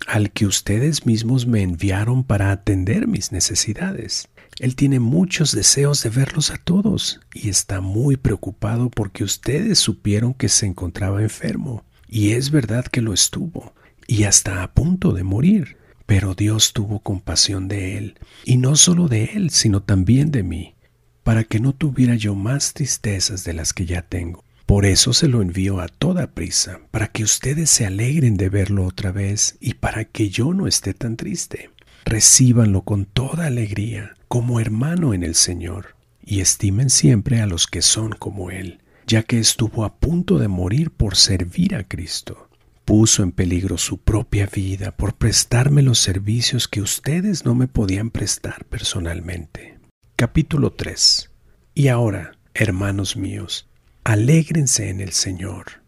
al 0.06 0.30
que 0.30 0.46
ustedes 0.46 1.06
mismos 1.06 1.46
me 1.46 1.62
enviaron 1.62 2.24
para 2.24 2.52
atender 2.52 3.06
mis 3.06 3.32
necesidades. 3.32 4.28
Él 4.58 4.76
tiene 4.76 5.00
muchos 5.00 5.52
deseos 5.52 6.02
de 6.02 6.10
verlos 6.10 6.50
a 6.50 6.58
todos 6.58 7.20
y 7.32 7.48
está 7.48 7.80
muy 7.80 8.16
preocupado 8.16 8.90
porque 8.90 9.24
ustedes 9.24 9.78
supieron 9.78 10.34
que 10.34 10.48
se 10.48 10.66
encontraba 10.66 11.22
enfermo. 11.22 11.84
Y 12.08 12.32
es 12.32 12.50
verdad 12.50 12.84
que 12.84 13.00
lo 13.00 13.14
estuvo, 13.14 13.72
y 14.06 14.24
hasta 14.24 14.62
a 14.62 14.72
punto 14.72 15.12
de 15.12 15.22
morir. 15.22 15.76
Pero 16.06 16.34
Dios 16.34 16.72
tuvo 16.72 16.98
compasión 16.98 17.68
de 17.68 17.96
él, 17.96 18.18
y 18.44 18.56
no 18.56 18.74
solo 18.74 19.06
de 19.06 19.26
él, 19.26 19.50
sino 19.50 19.80
también 19.80 20.32
de 20.32 20.42
mí, 20.42 20.74
para 21.22 21.44
que 21.44 21.60
no 21.60 21.72
tuviera 21.72 22.16
yo 22.16 22.34
más 22.34 22.74
tristezas 22.74 23.44
de 23.44 23.52
las 23.52 23.72
que 23.72 23.86
ya 23.86 24.02
tengo. 24.02 24.44
Por 24.66 24.86
eso 24.86 25.12
se 25.12 25.28
lo 25.28 25.40
envío 25.40 25.80
a 25.80 25.86
toda 25.86 26.32
prisa, 26.32 26.80
para 26.90 27.06
que 27.08 27.22
ustedes 27.22 27.70
se 27.70 27.86
alegren 27.86 28.36
de 28.36 28.48
verlo 28.48 28.86
otra 28.86 29.12
vez 29.12 29.56
y 29.60 29.74
para 29.74 30.04
que 30.04 30.30
yo 30.30 30.52
no 30.52 30.66
esté 30.66 30.94
tan 30.94 31.16
triste. 31.16 31.70
Recíbanlo 32.04 32.82
con 32.82 33.04
toda 33.04 33.46
alegría, 33.46 34.16
como 34.30 34.60
hermano 34.60 35.12
en 35.12 35.24
el 35.24 35.34
Señor, 35.34 35.96
y 36.24 36.38
estimen 36.38 36.88
siempre 36.88 37.40
a 37.40 37.48
los 37.48 37.66
que 37.66 37.82
son 37.82 38.12
como 38.12 38.52
Él, 38.52 38.78
ya 39.04 39.24
que 39.24 39.40
estuvo 39.40 39.84
a 39.84 39.96
punto 39.96 40.38
de 40.38 40.46
morir 40.46 40.92
por 40.92 41.16
servir 41.16 41.74
a 41.74 41.82
Cristo. 41.82 42.48
Puso 42.84 43.24
en 43.24 43.32
peligro 43.32 43.76
su 43.76 43.98
propia 43.98 44.46
vida 44.46 44.96
por 44.96 45.14
prestarme 45.14 45.82
los 45.82 45.98
servicios 45.98 46.68
que 46.68 46.80
ustedes 46.80 47.44
no 47.44 47.56
me 47.56 47.66
podían 47.66 48.10
prestar 48.10 48.66
personalmente. 48.66 49.80
Capítulo 50.14 50.74
3 50.74 51.28
Y 51.74 51.88
ahora, 51.88 52.38
hermanos 52.54 53.16
míos, 53.16 53.68
alégrense 54.04 54.90
en 54.90 55.00
el 55.00 55.10
Señor. 55.10 55.82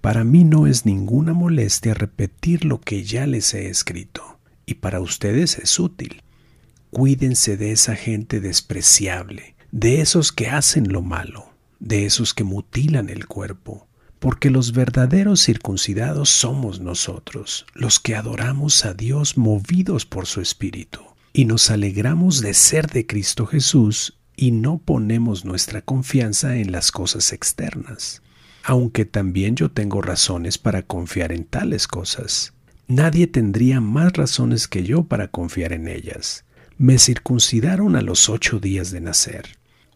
Para 0.00 0.24
mí 0.24 0.42
no 0.42 0.66
es 0.66 0.84
ninguna 0.84 1.32
molestia 1.32 1.94
repetir 1.94 2.64
lo 2.64 2.80
que 2.80 3.04
ya 3.04 3.28
les 3.28 3.54
he 3.54 3.68
escrito, 3.68 4.40
y 4.66 4.74
para 4.74 4.98
ustedes 4.98 5.58
es 5.60 5.78
útil. 5.78 6.24
Cuídense 6.94 7.56
de 7.56 7.72
esa 7.72 7.96
gente 7.96 8.40
despreciable, 8.40 9.54
de 9.72 10.00
esos 10.00 10.32
que 10.32 10.48
hacen 10.48 10.92
lo 10.92 11.02
malo 11.02 11.54
de 11.84 12.06
esos 12.06 12.32
que 12.32 12.44
mutilan 12.44 13.10
el 13.10 13.26
cuerpo, 13.26 13.86
porque 14.18 14.50
los 14.50 14.72
verdaderos 14.72 15.44
circuncidados 15.44 16.30
somos 16.30 16.80
nosotros, 16.80 17.66
los 17.74 18.00
que 18.00 18.16
adoramos 18.16 18.84
a 18.86 18.94
Dios 18.94 19.36
movidos 19.36 20.06
por 20.06 20.26
su 20.26 20.40
Espíritu, 20.40 21.00
y 21.34 21.44
nos 21.44 21.70
alegramos 21.70 22.40
de 22.40 22.54
ser 22.54 22.86
de 22.86 23.06
Cristo 23.06 23.46
Jesús 23.46 24.18
y 24.34 24.50
no 24.50 24.78
ponemos 24.78 25.44
nuestra 25.44 25.82
confianza 25.82 26.56
en 26.56 26.72
las 26.72 26.90
cosas 26.90 27.32
externas, 27.32 28.22
aunque 28.62 29.04
también 29.04 29.54
yo 29.54 29.70
tengo 29.70 30.00
razones 30.00 30.56
para 30.56 30.82
confiar 30.82 31.32
en 31.32 31.44
tales 31.44 31.86
cosas. 31.86 32.54
Nadie 32.88 33.26
tendría 33.26 33.80
más 33.80 34.14
razones 34.14 34.68
que 34.68 34.84
yo 34.84 35.04
para 35.04 35.28
confiar 35.28 35.72
en 35.74 35.88
ellas. 35.88 36.44
Me 36.78 36.98
circuncidaron 36.98 37.96
a 37.96 38.02
los 38.02 38.28
ocho 38.28 38.58
días 38.58 38.90
de 38.90 39.00
nacer 39.00 39.46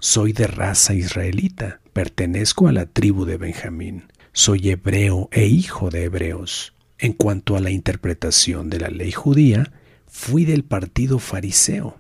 soy 0.00 0.32
de 0.32 0.47
raza 0.47 0.94
israelita, 0.94 1.80
pertenezco 1.92 2.68
a 2.68 2.73
la 2.73 2.87
tribu 2.87 3.25
de 3.25 3.37
Benjamín, 3.37 4.04
soy 4.32 4.70
hebreo 4.70 5.28
e 5.32 5.47
hijo 5.47 5.90
de 5.90 6.04
hebreos. 6.04 6.75
En 6.99 7.12
cuanto 7.12 7.56
a 7.56 7.61
la 7.61 7.70
interpretación 7.70 8.70
de 8.70 8.80
la 8.80 8.88
ley 8.88 9.11
judía, 9.12 9.73
fui 10.06 10.44
del 10.44 10.64
partido 10.64 11.18
fariseo. 11.18 11.99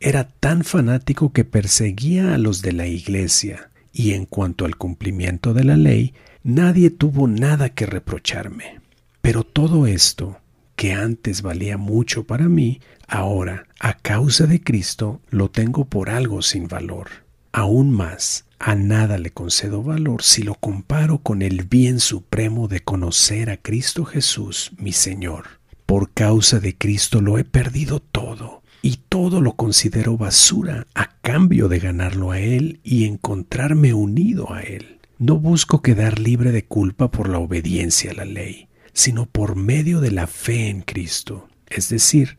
Era 0.00 0.28
tan 0.28 0.64
fanático 0.64 1.32
que 1.32 1.44
perseguía 1.44 2.34
a 2.34 2.38
los 2.38 2.62
de 2.62 2.72
la 2.72 2.86
iglesia, 2.86 3.70
y 3.92 4.12
en 4.12 4.26
cuanto 4.26 4.64
al 4.64 4.76
cumplimiento 4.76 5.54
de 5.54 5.64
la 5.64 5.76
ley, 5.76 6.14
nadie 6.42 6.90
tuvo 6.90 7.28
nada 7.28 7.70
que 7.70 7.86
reprocharme. 7.86 8.80
Pero 9.20 9.44
todo 9.44 9.86
esto, 9.86 10.38
que 10.76 10.92
antes 10.92 11.42
valía 11.42 11.76
mucho 11.78 12.24
para 12.24 12.48
mí, 12.48 12.80
ahora, 13.08 13.66
a 13.80 13.94
causa 13.94 14.46
de 14.46 14.62
Cristo, 14.62 15.20
lo 15.30 15.50
tengo 15.50 15.84
por 15.84 16.10
algo 16.10 16.42
sin 16.42 16.68
valor 16.68 17.24
Aún 17.56 17.92
más, 17.92 18.46
a 18.58 18.74
nada 18.74 19.16
le 19.16 19.30
concedo 19.30 19.84
valor 19.84 20.24
si 20.24 20.42
lo 20.42 20.56
comparo 20.56 21.18
con 21.18 21.40
el 21.40 21.62
bien 21.62 22.00
supremo 22.00 22.66
de 22.66 22.80
conocer 22.80 23.48
a 23.48 23.58
Cristo 23.58 24.04
Jesús, 24.04 24.72
mi 24.76 24.90
Señor. 24.90 25.60
Por 25.86 26.10
causa 26.10 26.58
de 26.58 26.76
Cristo 26.76 27.20
lo 27.20 27.38
he 27.38 27.44
perdido 27.44 28.00
todo, 28.00 28.64
y 28.82 28.98
todo 29.08 29.40
lo 29.40 29.52
considero 29.52 30.16
basura 30.16 30.88
a 30.96 31.16
cambio 31.20 31.68
de 31.68 31.78
ganarlo 31.78 32.32
a 32.32 32.40
Él 32.40 32.80
y 32.82 33.04
encontrarme 33.04 33.94
unido 33.94 34.52
a 34.52 34.62
Él. 34.62 34.98
No 35.20 35.38
busco 35.38 35.80
quedar 35.80 36.18
libre 36.18 36.50
de 36.50 36.64
culpa 36.64 37.12
por 37.12 37.28
la 37.28 37.38
obediencia 37.38 38.10
a 38.10 38.14
la 38.14 38.24
ley, 38.24 38.66
sino 38.94 39.26
por 39.26 39.56
medio 39.56 40.00
de 40.00 40.12
la 40.12 40.26
fe 40.26 40.68
en 40.68 40.80
Cristo, 40.80 41.48
es 41.68 41.90
decir, 41.90 42.38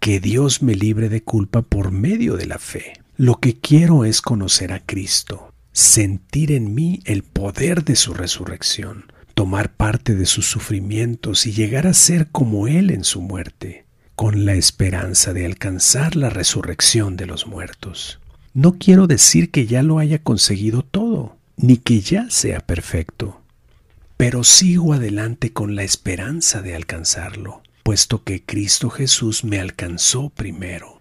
que 0.00 0.20
Dios 0.20 0.62
me 0.62 0.74
libre 0.74 1.08
de 1.08 1.22
culpa 1.22 1.62
por 1.62 1.90
medio 1.90 2.36
de 2.36 2.46
la 2.46 2.58
fe. 2.58 2.94
Lo 3.16 3.40
que 3.40 3.58
quiero 3.58 4.04
es 4.04 4.22
conocer 4.22 4.72
a 4.72 4.80
Cristo, 4.80 5.52
sentir 5.72 6.52
en 6.52 6.74
mí 6.74 7.00
el 7.04 7.24
poder 7.24 7.84
de 7.84 7.96
su 7.96 8.14
resurrección, 8.14 9.12
tomar 9.34 9.72
parte 9.74 10.14
de 10.14 10.26
sus 10.26 10.46
sufrimientos 10.46 11.46
y 11.46 11.52
llegar 11.52 11.86
a 11.86 11.94
ser 11.94 12.28
como 12.28 12.68
Él 12.68 12.90
en 12.90 13.04
su 13.04 13.20
muerte, 13.20 13.84
con 14.14 14.44
la 14.44 14.54
esperanza 14.54 15.32
de 15.32 15.46
alcanzar 15.46 16.16
la 16.16 16.30
resurrección 16.30 17.16
de 17.16 17.26
los 17.26 17.46
muertos. 17.46 18.20
No 18.54 18.78
quiero 18.78 19.06
decir 19.06 19.50
que 19.50 19.66
ya 19.66 19.82
lo 19.82 19.98
haya 19.98 20.20
conseguido 20.20 20.82
todo, 20.82 21.36
ni 21.56 21.76
que 21.76 22.00
ya 22.00 22.30
sea 22.30 22.60
perfecto, 22.60 23.40
pero 24.18 24.42
sigo 24.42 24.94
adelante 24.94 25.52
con 25.52 25.76
la 25.76 25.84
esperanza 25.84 26.60
de 26.60 26.74
alcanzarlo, 26.74 27.62
puesto 27.84 28.24
que 28.24 28.44
Cristo 28.44 28.90
Jesús 28.90 29.44
me 29.44 29.60
alcanzó 29.60 30.30
primero. 30.30 31.00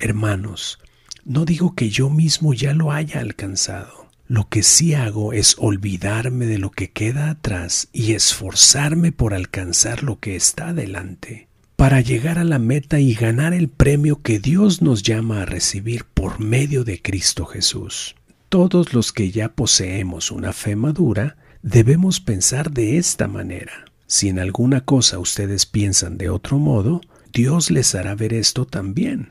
Hermanos, 0.00 0.80
no 1.24 1.44
digo 1.44 1.76
que 1.76 1.90
yo 1.90 2.10
mismo 2.10 2.54
ya 2.54 2.74
lo 2.74 2.90
haya 2.90 3.20
alcanzado. 3.20 4.10
Lo 4.26 4.48
que 4.48 4.64
sí 4.64 4.94
hago 4.94 5.32
es 5.32 5.54
olvidarme 5.58 6.46
de 6.46 6.58
lo 6.58 6.72
que 6.72 6.90
queda 6.90 7.30
atrás 7.30 7.88
y 7.92 8.14
esforzarme 8.14 9.12
por 9.12 9.32
alcanzar 9.32 10.02
lo 10.02 10.18
que 10.18 10.34
está 10.34 10.74
delante, 10.74 11.46
para 11.76 12.00
llegar 12.00 12.36
a 12.36 12.44
la 12.44 12.58
meta 12.58 12.98
y 12.98 13.14
ganar 13.14 13.54
el 13.54 13.68
premio 13.68 14.22
que 14.22 14.40
Dios 14.40 14.82
nos 14.82 15.04
llama 15.04 15.42
a 15.42 15.46
recibir 15.46 16.04
por 16.04 16.40
medio 16.40 16.82
de 16.82 17.00
Cristo 17.00 17.46
Jesús. 17.46 18.16
Todos 18.48 18.92
los 18.92 19.12
que 19.12 19.30
ya 19.30 19.50
poseemos 19.50 20.32
una 20.32 20.52
fe 20.52 20.74
madura, 20.74 21.36
debemos 21.66 22.20
pensar 22.20 22.70
de 22.70 22.96
esta 22.96 23.26
manera. 23.26 23.86
Si 24.06 24.28
en 24.28 24.38
alguna 24.38 24.82
cosa 24.82 25.18
ustedes 25.18 25.66
piensan 25.66 26.16
de 26.16 26.30
otro 26.30 26.58
modo, 26.60 27.00
Dios 27.32 27.72
les 27.72 27.96
hará 27.96 28.14
ver 28.14 28.34
esto 28.34 28.66
también. 28.66 29.30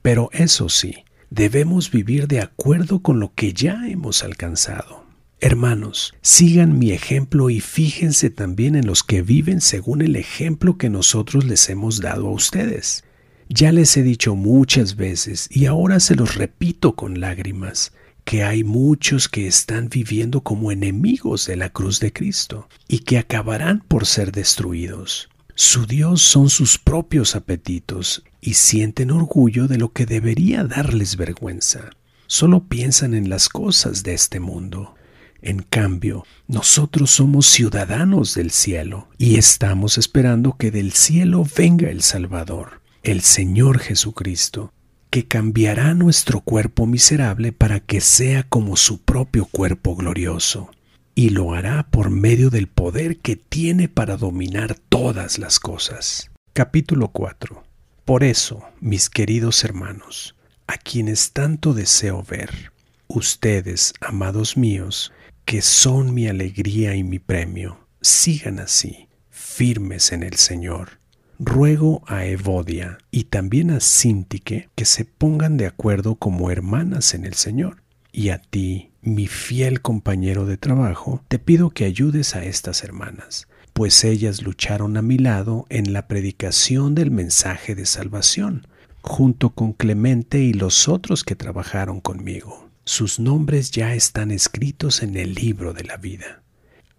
Pero 0.00 0.30
eso 0.32 0.68
sí, 0.68 1.04
debemos 1.30 1.90
vivir 1.90 2.28
de 2.28 2.40
acuerdo 2.40 3.00
con 3.00 3.18
lo 3.18 3.34
que 3.34 3.52
ya 3.52 3.88
hemos 3.88 4.22
alcanzado. 4.22 5.04
Hermanos, 5.40 6.14
sigan 6.22 6.78
mi 6.78 6.92
ejemplo 6.92 7.50
y 7.50 7.58
fíjense 7.58 8.30
también 8.30 8.76
en 8.76 8.86
los 8.86 9.02
que 9.02 9.22
viven 9.22 9.60
según 9.60 10.00
el 10.00 10.14
ejemplo 10.14 10.78
que 10.78 10.88
nosotros 10.88 11.44
les 11.44 11.68
hemos 11.68 12.00
dado 12.00 12.28
a 12.28 12.32
ustedes. 12.32 13.02
Ya 13.48 13.72
les 13.72 13.96
he 13.96 14.04
dicho 14.04 14.36
muchas 14.36 14.94
veces 14.94 15.48
y 15.50 15.66
ahora 15.66 15.98
se 15.98 16.14
los 16.14 16.36
repito 16.36 16.94
con 16.94 17.18
lágrimas, 17.18 17.92
que 18.24 18.42
hay 18.42 18.64
muchos 18.64 19.28
que 19.28 19.46
están 19.46 19.88
viviendo 19.88 20.40
como 20.42 20.72
enemigos 20.72 21.46
de 21.46 21.56
la 21.56 21.70
cruz 21.70 22.00
de 22.00 22.12
Cristo 22.12 22.68
y 22.88 23.00
que 23.00 23.18
acabarán 23.18 23.84
por 23.86 24.06
ser 24.06 24.32
destruidos. 24.32 25.28
Su 25.54 25.86
Dios 25.86 26.22
son 26.22 26.50
sus 26.50 26.78
propios 26.78 27.36
apetitos 27.36 28.24
y 28.40 28.54
sienten 28.54 29.10
orgullo 29.10 29.68
de 29.68 29.78
lo 29.78 29.92
que 29.92 30.06
debería 30.06 30.64
darles 30.64 31.16
vergüenza. 31.16 31.90
Solo 32.26 32.64
piensan 32.64 33.14
en 33.14 33.28
las 33.28 33.48
cosas 33.48 34.02
de 34.02 34.14
este 34.14 34.40
mundo. 34.40 34.94
En 35.42 35.58
cambio, 35.62 36.24
nosotros 36.48 37.10
somos 37.10 37.46
ciudadanos 37.46 38.34
del 38.34 38.50
cielo 38.50 39.08
y 39.18 39.36
estamos 39.36 39.98
esperando 39.98 40.56
que 40.56 40.70
del 40.70 40.92
cielo 40.92 41.46
venga 41.56 41.90
el 41.90 42.02
Salvador, 42.02 42.80
el 43.02 43.20
Señor 43.20 43.78
Jesucristo, 43.78 44.72
que 45.14 45.28
cambiará 45.28 45.94
nuestro 45.94 46.40
cuerpo 46.40 46.86
miserable 46.86 47.52
para 47.52 47.78
que 47.78 48.00
sea 48.00 48.42
como 48.42 48.76
su 48.76 49.00
propio 49.00 49.44
cuerpo 49.44 49.94
glorioso 49.94 50.72
y 51.14 51.28
lo 51.28 51.54
hará 51.54 51.86
por 51.88 52.10
medio 52.10 52.50
del 52.50 52.66
poder 52.66 53.18
que 53.18 53.36
tiene 53.36 53.88
para 53.88 54.16
dominar 54.16 54.74
todas 54.74 55.38
las 55.38 55.60
cosas. 55.60 56.32
Capítulo 56.52 57.12
4. 57.12 57.62
Por 58.04 58.24
eso, 58.24 58.64
mis 58.80 59.08
queridos 59.08 59.62
hermanos, 59.62 60.34
a 60.66 60.78
quienes 60.78 61.30
tanto 61.30 61.74
deseo 61.74 62.24
ver, 62.24 62.72
ustedes, 63.06 63.94
amados 64.00 64.56
míos, 64.56 65.12
que 65.44 65.62
son 65.62 66.12
mi 66.12 66.26
alegría 66.26 66.96
y 66.96 67.04
mi 67.04 67.20
premio, 67.20 67.86
sigan 68.00 68.58
así, 68.58 69.06
firmes 69.30 70.10
en 70.10 70.24
el 70.24 70.34
Señor. 70.34 71.03
Ruego 71.40 72.04
a 72.06 72.26
Evodia 72.26 72.98
y 73.10 73.24
también 73.24 73.72
a 73.72 73.80
Sintique 73.80 74.68
que 74.76 74.84
se 74.84 75.04
pongan 75.04 75.56
de 75.56 75.66
acuerdo 75.66 76.14
como 76.14 76.50
hermanas 76.50 77.12
en 77.12 77.24
el 77.24 77.34
Señor. 77.34 77.82
Y 78.12 78.28
a 78.28 78.38
ti, 78.38 78.92
mi 79.02 79.26
fiel 79.26 79.80
compañero 79.80 80.46
de 80.46 80.56
trabajo, 80.56 81.24
te 81.26 81.40
pido 81.40 81.70
que 81.70 81.86
ayudes 81.86 82.36
a 82.36 82.44
estas 82.44 82.84
hermanas, 82.84 83.48
pues 83.72 84.04
ellas 84.04 84.42
lucharon 84.42 84.96
a 84.96 85.02
mi 85.02 85.18
lado 85.18 85.66
en 85.70 85.92
la 85.92 86.06
predicación 86.06 86.94
del 86.94 87.10
mensaje 87.10 87.74
de 87.74 87.86
salvación, 87.86 88.68
junto 89.02 89.50
con 89.50 89.72
Clemente 89.72 90.38
y 90.38 90.52
los 90.52 90.88
otros 90.88 91.24
que 91.24 91.34
trabajaron 91.34 92.00
conmigo. 92.00 92.70
Sus 92.84 93.18
nombres 93.18 93.72
ya 93.72 93.94
están 93.94 94.30
escritos 94.30 95.02
en 95.02 95.16
el 95.16 95.34
libro 95.34 95.72
de 95.72 95.82
la 95.82 95.96
vida. 95.96 96.42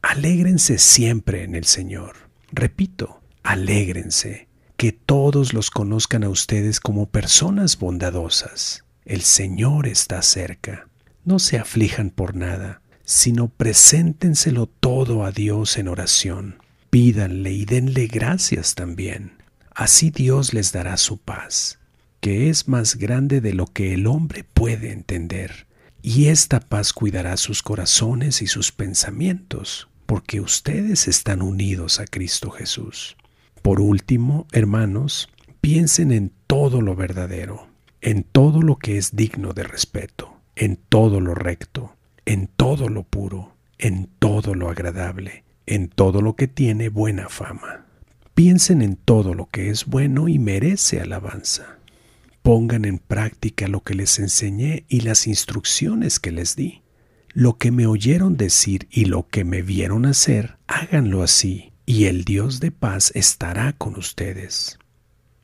Alégrense 0.02 0.78
siempre 0.78 1.44
en 1.44 1.56
el 1.56 1.64
Señor. 1.64 2.16
Repito, 2.52 3.22
alégrense, 3.46 4.48
que 4.76 4.92
todos 4.92 5.54
los 5.54 5.72
conozcan 5.72 6.24
a 6.24 6.30
ustedes 6.30 6.80
como 6.80 7.06
personas 7.06 7.78
bondadosas. 7.78 8.84
El 9.06 9.22
Señor 9.22 9.88
está 9.88 10.22
cerca. 10.22 10.88
No 11.24 11.40
se 11.40 11.58
aflijan 11.58 12.10
por 12.10 12.36
nada, 12.36 12.82
sino 13.04 13.48
preséntenselo 13.48 14.66
todo 14.68 15.24
a 15.24 15.32
Dios 15.32 15.78
en 15.78 15.88
oración. 15.88 16.58
Pídanle 16.90 17.52
y 17.52 17.66
denle 17.66 18.08
gracias 18.08 18.74
también. 18.74 19.34
Así 19.74 20.10
Dios 20.10 20.54
les 20.54 20.72
dará 20.72 20.98
su 20.98 21.18
paz, 21.18 21.80
que 22.22 22.50
es 22.50 22.68
más 22.68 22.96
grande 22.96 23.42
de 23.42 23.54
lo 23.54 23.68
que 23.68 23.94
el 23.94 24.08
hombre 24.08 24.44
puede 24.44 24.92
entender. 24.92 25.68
Y 26.02 26.28
esta 26.28 26.60
paz 26.60 26.94
cuidará 26.94 27.38
sus 27.38 27.62
corazones 27.62 28.42
y 28.42 28.48
sus 28.48 28.72
pensamientos, 28.72 29.88
porque 30.06 30.40
ustedes 30.40 31.08
están 31.08 31.42
unidos 31.42 32.00
a 32.00 32.06
Cristo 32.06 32.50
Jesús. 32.50 33.18
Por 33.66 33.82
último, 33.82 34.46
hermanos, 34.54 35.30
piensen 35.60 36.12
en 36.12 36.32
todo 36.48 36.82
lo 36.82 36.96
verdadero, 36.96 37.68
en 38.00 38.24
todo 38.24 38.62
lo 38.62 38.78
que 38.78 38.98
es 38.98 39.16
digno 39.16 39.54
de 39.54 39.64
respeto 39.64 40.36
en 40.56 40.78
todo 40.90 41.20
lo 41.20 41.36
recto, 41.36 41.96
en 42.26 42.48
todo 42.48 42.90
lo 42.90 43.04
puro, 43.04 43.56
en 43.78 44.10
todo 44.20 44.56
lo 44.56 44.70
agradable, 44.70 45.44
en 45.66 45.90
todo 45.90 46.22
lo 46.22 46.36
que 46.36 46.48
tiene 46.48 46.90
buena 46.90 47.30
fama. 47.30 47.86
Piensen 48.34 48.82
en 48.82 48.96
todo 48.96 49.34
lo 49.34 49.48
que 49.48 49.70
es 49.70 49.86
bueno 49.86 50.28
y 50.28 50.40
merece 50.40 51.02
alabanza. 51.02 51.78
Pongan 52.42 52.86
en 52.86 53.00
práctica 53.00 53.68
lo 53.68 53.82
que 53.82 53.96
les 53.96 54.20
enseñé 54.20 54.86
y 54.88 55.02
las 55.02 55.28
instrucciones 55.28 56.20
que 56.20 56.32
les 56.32 56.56
di. 56.56 56.82
Lo 57.34 57.58
que 57.58 57.72
me 57.72 57.86
oyeron 57.86 58.38
decir 58.38 58.88
y 58.92 59.06
lo 59.06 59.28
que 59.28 59.44
me 59.44 59.62
vieron 59.62 60.06
hacer, 60.06 60.58
háganlo 60.68 61.22
así, 61.22 61.74
y 61.86 62.06
el 62.06 62.24
Dios 62.24 62.60
de 62.60 62.72
paz 62.72 63.12
estará 63.16 63.74
con 63.74 63.96
ustedes. 63.96 64.80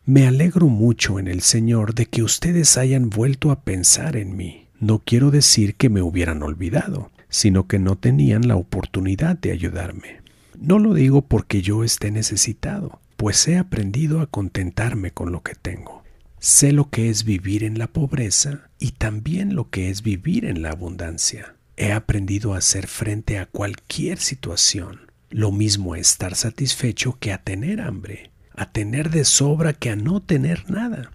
Me 0.05 0.27
alegro 0.27 0.67
mucho 0.67 1.19
en 1.19 1.27
el 1.27 1.41
Señor 1.41 1.93
de 1.93 2.07
que 2.07 2.23
ustedes 2.23 2.77
hayan 2.77 3.09
vuelto 3.09 3.51
a 3.51 3.61
pensar 3.61 4.15
en 4.15 4.35
mí. 4.35 4.67
No 4.79 4.99
quiero 5.05 5.29
decir 5.29 5.75
que 5.75 5.89
me 5.89 6.01
hubieran 6.01 6.41
olvidado, 6.41 7.11
sino 7.29 7.67
que 7.67 7.77
no 7.77 7.97
tenían 7.97 8.47
la 8.47 8.55
oportunidad 8.55 9.37
de 9.37 9.51
ayudarme. 9.51 10.21
No 10.59 10.79
lo 10.79 10.95
digo 10.95 11.21
porque 11.21 11.61
yo 11.61 11.83
esté 11.83 12.09
necesitado, 12.09 12.99
pues 13.15 13.47
he 13.47 13.57
aprendido 13.57 14.21
a 14.21 14.27
contentarme 14.27 15.11
con 15.11 15.31
lo 15.31 15.43
que 15.43 15.53
tengo. 15.53 16.03
Sé 16.39 16.71
lo 16.71 16.89
que 16.89 17.09
es 17.09 17.23
vivir 17.23 17.63
en 17.63 17.77
la 17.77 17.85
pobreza 17.85 18.69
y 18.79 18.93
también 18.93 19.53
lo 19.53 19.69
que 19.69 19.91
es 19.91 20.01
vivir 20.01 20.45
en 20.45 20.63
la 20.63 20.71
abundancia. 20.71 21.55
He 21.77 21.91
aprendido 21.91 22.55
a 22.55 22.57
hacer 22.57 22.87
frente 22.87 23.37
a 23.37 23.45
cualquier 23.45 24.17
situación. 24.17 25.10
Lo 25.31 25.51
mismo 25.51 25.95
estar 25.95 26.35
satisfecho 26.35 27.17
que 27.19 27.33
a 27.33 27.39
tener 27.39 27.81
hambre, 27.81 28.31
a 28.55 28.71
tener 28.71 29.09
de 29.09 29.25
sobra 29.25 29.73
que 29.73 29.89
a 29.89 29.95
no 29.95 30.21
tener 30.21 30.69
nada. 30.69 31.11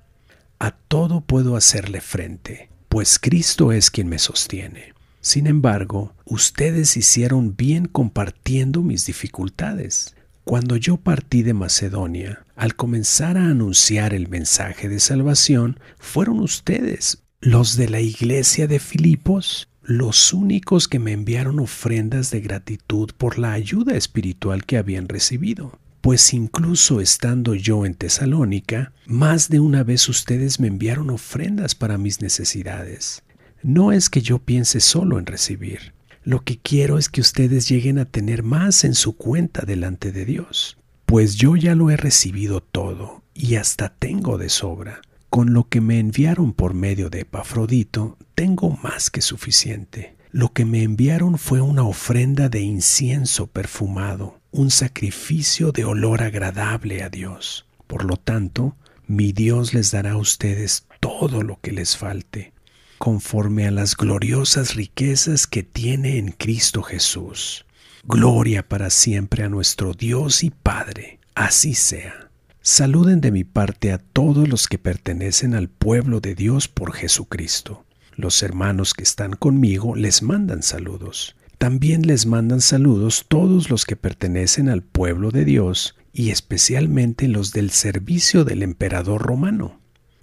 A 0.58 0.73
todo 0.73 1.20
puedo 1.20 1.54
hacerle 1.54 2.00
frente 2.00 2.70
pues 2.96 3.18
Cristo 3.18 3.73
es 3.73 3.90
quien 3.90 4.08
me 4.08 4.18
sostiene. 4.18 4.94
Sin 5.20 5.46
embargo, 5.46 6.14
ustedes 6.25 6.96
hicieron 6.96 7.54
bien 7.54 7.85
compartiendo 7.85 8.82
mis 8.82 9.04
dificultades. 9.04 10.14
Cuando 10.44 10.76
yo 10.76 10.96
partí 10.96 11.42
de 11.42 11.52
Macedonia, 11.52 12.46
al 12.56 12.75
comenzar 12.75 13.37
a 13.37 13.50
anunciar 13.50 14.14
el 14.14 14.28
mensaje 14.28 14.88
de 14.88 14.99
salvación, 14.99 15.78
fueron 15.99 16.41
ustedes, 16.41 17.23
los 17.41 17.76
de 17.76 17.91
la 17.91 18.00
iglesia 18.00 18.67
de 18.67 18.78
Filipos, 18.78 19.69
los 19.86 20.32
únicos 20.32 20.88
que 20.88 20.99
me 20.99 21.12
enviaron 21.12 21.60
ofrendas 21.60 22.30
de 22.30 22.40
gratitud 22.40 23.10
por 23.16 23.38
la 23.38 23.52
ayuda 23.52 23.96
espiritual 23.96 24.64
que 24.64 24.78
habían 24.78 25.08
recibido 25.08 25.78
pues 26.06 26.32
incluso 26.34 27.00
estando 27.00 27.56
yo 27.56 27.84
en 27.84 27.94
Tesalónica, 27.94 28.92
más 29.06 29.49
de 29.49 29.58
una 29.58 29.82
vez 29.82 30.08
ustedes 30.08 30.60
me 30.60 30.68
enviaron 30.68 31.10
ofrendas 31.10 31.75
para 31.75 31.99
mis 31.99 32.20
necesidades. 32.20 33.25
No 33.64 33.90
es 33.90 34.08
que 34.08 34.22
yo 34.22 34.38
piense 34.38 34.78
solo 34.78 35.18
en 35.18 35.26
recibir, 35.26 35.94
lo 36.22 36.44
que 36.44 36.58
quiero 36.58 36.99
es 36.99 37.08
que 37.08 37.20
ustedes 37.20 37.68
lleguen 37.68 37.99
a 37.99 38.04
tener 38.04 38.44
más 38.44 38.84
en 38.84 38.94
su 38.94 39.16
cuenta 39.16 39.62
delante 39.66 40.12
de 40.12 40.25
Dios, 40.25 40.76
pues 41.06 41.34
yo 41.34 41.56
ya 41.56 41.75
lo 41.75 41.90
he 41.90 41.96
recibido 41.96 42.60
todo 42.60 43.25
y 43.34 43.56
hasta 43.56 43.88
tengo 43.88 44.38
de 44.38 44.49
sobra. 44.49 45.00
Con 45.36 45.52
lo 45.52 45.68
que 45.68 45.82
me 45.82 45.99
enviaron 45.99 46.54
por 46.54 46.72
medio 46.72 47.10
de 47.10 47.20
Epafrodito, 47.20 48.16
tengo 48.34 48.70
más 48.82 49.10
que 49.10 49.20
suficiente. 49.20 50.16
Lo 50.30 50.54
que 50.54 50.64
me 50.64 50.82
enviaron 50.82 51.36
fue 51.36 51.60
una 51.60 51.82
ofrenda 51.82 52.49
de 52.49 52.62
incienso 52.62 53.46
perfumado, 53.46 54.40
un 54.50 54.70
sacrificio 54.70 55.72
de 55.72 55.84
olor 55.84 56.22
agradable 56.22 57.02
a 57.02 57.10
Dios. 57.10 57.66
Por 57.86 58.06
lo 58.06 58.16
tanto, 58.16 58.78
mi 59.06 59.32
Dios 59.32 59.75
les 59.75 59.90
dará 59.90 60.12
a 60.12 60.16
ustedes 60.16 60.86
todo 61.00 61.42
lo 61.42 61.60
que 61.60 61.72
les 61.72 61.99
falte, 61.99 62.54
conforme 62.96 63.66
a 63.66 63.70
las 63.70 63.94
gloriosas 63.94 64.75
riquezas 64.75 65.46
que 65.46 65.62
tiene 65.62 66.16
en 66.16 66.32
Cristo 66.32 66.82
Jesús. 66.82 67.66
Gloria 68.04 68.66
para 68.66 68.88
siempre 68.88 69.44
a 69.44 69.50
nuestro 69.50 69.92
Dios 69.92 70.42
y 70.42 70.49
Padre. 70.49 71.20
Así 71.34 71.75
sea. 71.75 72.25
Saluden 72.69 73.21
de 73.21 73.31
mi 73.31 73.45
parte 73.45 73.93
a 73.93 73.99
todos 73.99 74.49
los 74.49 74.67
que 74.67 74.76
pertenecen 74.76 75.55
al 75.55 75.69
pueblo 75.69 76.19
de 76.19 76.35
Dios 76.35 76.67
por 76.67 76.93
Jesucristo. 76.95 77.85
Los 78.17 78.43
hermanos 78.43 78.93
que 78.93 79.05
están 79.05 79.35
conmigo 79.35 79.95
les 79.95 80.21
mandan 80.21 80.65
saludos. 80.65 81.37
También 81.59 82.09
les 82.09 82.26
mandan 82.26 82.61
saludos 82.61 83.26
todos 83.29 83.71
los 83.71 83.85
que 83.85 83.95
pertenecen 83.95 84.69
al 84.69 84.83
pueblo 84.83 85.31
de 85.31 85.45
Dios 85.45 85.95
y 86.13 86.31
especialmente 86.31 87.29
los 87.29 87.52
del 87.52 87.71
servicio 87.71 88.43
del 88.43 88.65
emperador 88.65 89.23
romano. 89.23 89.79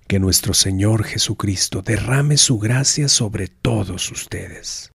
Que 0.08 0.20
nuestro 0.20 0.54
Señor 0.54 1.06
Jesucristo 1.06 1.82
derrame 1.82 2.36
su 2.36 2.60
gracia 2.60 3.08
sobre 3.08 3.48
todos 3.48 4.12
ustedes. 4.12 4.92